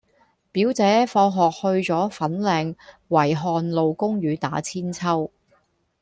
[0.51, 2.73] 表姐放學去左粉嶺
[3.09, 5.29] 維翰路公園打韆鞦